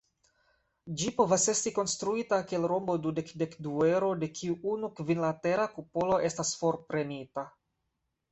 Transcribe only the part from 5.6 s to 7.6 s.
kupolo estas forprenita.